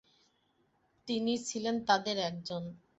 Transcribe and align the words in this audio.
তিনি 1.07 1.33
ছিলেন 1.47 1.75
তাদের 1.87 2.17
একজন। 2.29 2.63